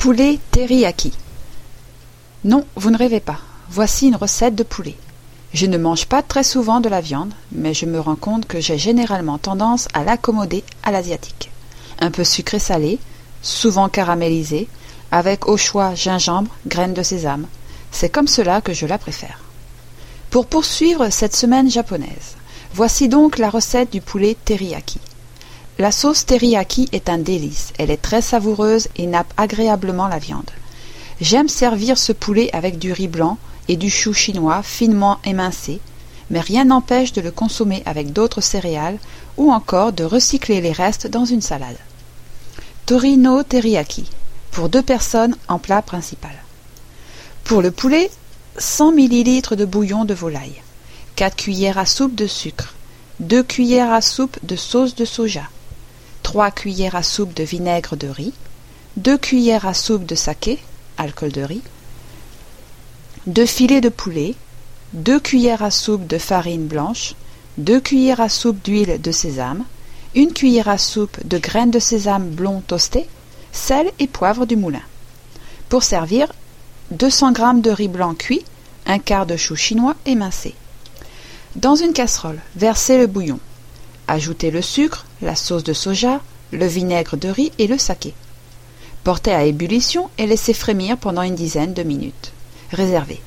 Poulet 0.00 0.38
teriyaki. 0.50 1.12
Non, 2.44 2.64
vous 2.74 2.88
ne 2.88 2.96
rêvez 2.96 3.20
pas. 3.20 3.38
Voici 3.68 4.06
une 4.06 4.16
recette 4.16 4.54
de 4.54 4.62
poulet. 4.62 4.96
Je 5.52 5.66
ne 5.66 5.76
mange 5.76 6.06
pas 6.06 6.22
très 6.22 6.42
souvent 6.42 6.80
de 6.80 6.88
la 6.88 7.02
viande, 7.02 7.34
mais 7.52 7.74
je 7.74 7.84
me 7.84 8.00
rends 8.00 8.16
compte 8.16 8.46
que 8.46 8.60
j'ai 8.60 8.78
généralement 8.78 9.36
tendance 9.36 9.88
à 9.92 10.02
l'accommoder 10.02 10.64
à 10.84 10.90
l'asiatique. 10.90 11.50
Un 11.98 12.10
peu 12.10 12.24
sucré 12.24 12.58
salé, 12.58 12.98
souvent 13.42 13.90
caramélisé, 13.90 14.68
avec 15.12 15.46
au 15.46 15.58
choix 15.58 15.94
gingembre, 15.94 16.50
graines 16.66 16.94
de 16.94 17.02
sésame. 17.02 17.46
C'est 17.92 18.08
comme 18.08 18.26
cela 18.26 18.62
que 18.62 18.72
je 18.72 18.86
la 18.86 18.96
préfère. 18.96 19.42
Pour 20.30 20.46
poursuivre 20.46 21.10
cette 21.10 21.36
semaine 21.36 21.70
japonaise, 21.70 22.36
voici 22.72 23.10
donc 23.10 23.36
la 23.36 23.50
recette 23.50 23.92
du 23.92 24.00
poulet 24.00 24.34
teriyaki. 24.46 24.98
La 25.80 25.92
sauce 25.92 26.26
teriyaki 26.26 26.90
est 26.92 27.08
un 27.08 27.16
délice. 27.16 27.72
Elle 27.78 27.90
est 27.90 28.02
très 28.02 28.20
savoureuse 28.20 28.88
et 28.96 29.06
nappe 29.06 29.32
agréablement 29.38 30.08
la 30.08 30.18
viande. 30.18 30.50
J'aime 31.22 31.48
servir 31.48 31.96
ce 31.96 32.12
poulet 32.12 32.50
avec 32.52 32.78
du 32.78 32.92
riz 32.92 33.08
blanc 33.08 33.38
et 33.66 33.78
du 33.78 33.88
chou 33.88 34.12
chinois 34.12 34.62
finement 34.62 35.20
émincé, 35.24 35.80
mais 36.28 36.40
rien 36.40 36.66
n'empêche 36.66 37.14
de 37.14 37.22
le 37.22 37.30
consommer 37.30 37.82
avec 37.86 38.12
d'autres 38.12 38.42
céréales 38.42 38.98
ou 39.38 39.50
encore 39.50 39.94
de 39.94 40.04
recycler 40.04 40.60
les 40.60 40.72
restes 40.72 41.06
dans 41.06 41.24
une 41.24 41.40
salade. 41.40 41.78
Torino 42.84 43.42
teriyaki 43.42 44.04
pour 44.50 44.68
deux 44.68 44.82
personnes 44.82 45.34
en 45.48 45.58
plat 45.58 45.80
principal. 45.80 46.34
Pour 47.42 47.62
le 47.62 47.70
poulet, 47.70 48.10
100 48.58 48.98
ml 48.98 49.56
de 49.56 49.64
bouillon 49.64 50.04
de 50.04 50.12
volaille, 50.12 50.60
4 51.16 51.36
cuillères 51.36 51.78
à 51.78 51.86
soupe 51.86 52.14
de 52.14 52.26
sucre, 52.26 52.74
2 53.20 53.42
cuillères 53.42 53.94
à 53.94 54.02
soupe 54.02 54.38
de 54.42 54.56
sauce 54.56 54.94
de 54.94 55.06
soja, 55.06 55.44
3 56.30 56.52
cuillères 56.52 56.94
à 56.94 57.02
soupe 57.02 57.34
de 57.34 57.42
vinaigre 57.42 57.96
de 57.96 58.06
riz, 58.06 58.32
2 58.98 59.18
cuillères 59.18 59.66
à 59.66 59.74
soupe 59.74 60.06
de 60.06 60.14
saké, 60.14 60.60
alcool 60.96 61.32
de 61.32 61.42
riz, 61.42 61.62
2 63.26 63.46
filets 63.46 63.80
de 63.80 63.88
poulet, 63.88 64.36
2 64.92 65.18
cuillères 65.18 65.64
à 65.64 65.72
soupe 65.72 66.06
de 66.06 66.18
farine 66.18 66.68
blanche, 66.68 67.16
2 67.58 67.80
cuillères 67.80 68.20
à 68.20 68.28
soupe 68.28 68.62
d'huile 68.62 69.00
de 69.02 69.10
sésame, 69.10 69.64
1 70.16 70.26
cuillère 70.26 70.68
à 70.68 70.78
soupe 70.78 71.18
de 71.26 71.36
graines 71.36 71.72
de 71.72 71.80
sésame 71.80 72.28
blond 72.28 72.62
toasté, 72.64 73.08
sel 73.50 73.90
et 73.98 74.06
poivre 74.06 74.46
du 74.46 74.54
moulin. 74.54 74.84
Pour 75.68 75.82
servir, 75.82 76.28
200 76.92 77.34
g 77.34 77.42
de 77.60 77.70
riz 77.72 77.88
blanc 77.88 78.14
cuit, 78.14 78.44
un 78.86 79.00
quart 79.00 79.26
de 79.26 79.36
chou 79.36 79.56
chinois 79.56 79.96
émincé. 80.06 80.54
Dans 81.56 81.74
une 81.74 81.92
casserole, 81.92 82.38
versez 82.54 82.98
le 82.98 83.08
bouillon. 83.08 83.40
Ajoutez 84.12 84.50
le 84.50 84.60
sucre, 84.60 85.06
la 85.22 85.36
sauce 85.36 85.62
de 85.62 85.72
soja, 85.72 86.20
le 86.50 86.66
vinaigre 86.66 87.16
de 87.16 87.28
riz 87.28 87.52
et 87.58 87.68
le 87.68 87.78
saké. 87.78 88.12
Portez 89.04 89.30
à 89.30 89.44
ébullition 89.44 90.10
et 90.18 90.26
laissez 90.26 90.52
frémir 90.52 90.96
pendant 90.96 91.22
une 91.22 91.36
dizaine 91.36 91.74
de 91.74 91.84
minutes. 91.84 92.32
Réservez. 92.72 93.20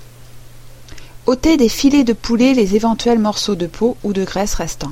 ôtez 1.25 1.56
des 1.56 1.70
filets 1.70 2.03
de 2.03 2.12
poulet 2.12 2.53
les 2.53 2.75
éventuels 2.75 3.17
morceaux 3.17 3.56
de 3.56 3.66
peau 3.66 3.95
ou 4.03 4.12
de 4.12 4.25
graisse 4.25 4.56
restants. 4.56 4.92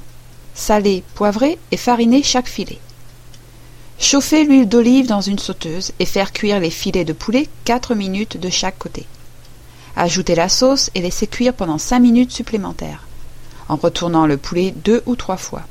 Salez, 0.56 1.04
poivrez 1.14 1.60
et 1.72 1.78
farinez 1.78 2.24
chaque 2.24 2.48
filet. 2.48 2.80
Chauffez 4.00 4.46
l'huile 4.46 4.70
d'olive 4.70 5.08
dans 5.08 5.20
une 5.20 5.40
sauteuse 5.40 5.92
et 6.00 6.06
faire 6.06 6.32
cuire 6.32 6.62
les 6.62 6.70
filets 6.70 7.04
de 7.04 7.12
poulet 7.12 7.50
4 7.66 7.96
minutes 7.96 8.38
de 8.38 8.50
chaque 8.50 8.80
côté. 8.80 9.08
Ajoutez 9.98 10.36
la 10.36 10.48
sauce 10.48 10.90
et 10.96 11.02
laissez 11.02 11.28
cuire 11.28 11.54
pendant 11.54 11.78
5 11.78 12.00
minutes 12.00 12.32
supplémentaires, 12.32 13.06
en 13.68 13.76
retournant 13.76 14.26
le 14.26 14.38
poulet 14.38 14.74
deux 14.86 15.04
ou 15.06 15.18
trois 15.18 15.36
fois. 15.36 15.64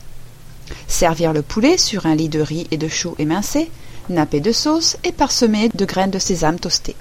Servir 0.88 1.32
le 1.32 1.42
poulet 1.42 1.78
sur 1.78 2.06
un 2.06 2.14
lit 2.14 2.28
de 2.28 2.40
riz 2.40 2.66
et 2.70 2.76
de 2.76 2.88
chou 2.88 3.14
émincé, 3.18 3.70
nappé 4.08 4.40
de 4.40 4.52
sauce 4.52 4.96
et 5.04 5.12
parsemé 5.12 5.68
de 5.74 5.84
graines 5.84 6.10
de 6.10 6.18
sésame 6.18 6.58
toastées. 6.58 6.96